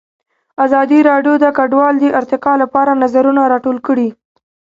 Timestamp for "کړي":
3.87-4.09